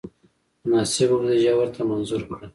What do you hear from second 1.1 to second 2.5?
بودجه ورته منظور کړه.